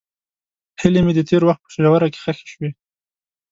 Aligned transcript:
هیلې 0.81 1.01
مې 1.05 1.13
د 1.15 1.19
تېر 1.29 1.41
وخت 1.47 1.61
په 1.63 1.69
ژوره 1.75 2.07
کې 2.13 2.19
ښخې 2.23 2.47
شوې. 2.53 2.69